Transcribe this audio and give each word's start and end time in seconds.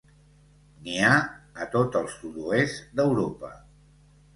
N'hi 0.87 0.95
ha 1.03 1.11
a 1.19 1.69
tot 1.77 2.01
el 2.03 2.11
sud-oest 2.17 2.85
d'Europa. 2.99 3.57